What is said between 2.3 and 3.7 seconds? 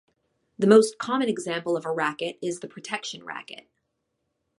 is the protection racket.